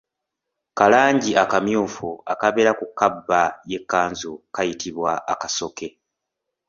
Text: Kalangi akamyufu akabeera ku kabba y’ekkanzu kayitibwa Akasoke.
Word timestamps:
Kalangi 0.77 1.31
akamyufu 1.43 2.09
akabeera 2.33 2.71
ku 2.79 2.85
kabba 2.99 3.41
y’ekkanzu 3.69 4.31
kayitibwa 4.55 5.11
Akasoke. 5.33 5.87